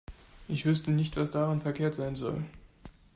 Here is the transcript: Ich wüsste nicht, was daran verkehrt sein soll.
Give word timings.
Ich 0.47 0.65
wüsste 0.65 0.89
nicht, 0.89 1.15
was 1.15 1.29
daran 1.29 1.61
verkehrt 1.61 1.93
sein 1.93 2.15
soll. 2.15 2.43